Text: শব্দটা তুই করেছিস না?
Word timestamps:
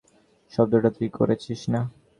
শব্দটা 0.53 0.89
তুই 0.97 1.09
করেছিস 1.17 1.61
না? 1.73 1.81